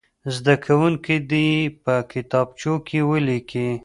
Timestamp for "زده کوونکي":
0.35-1.15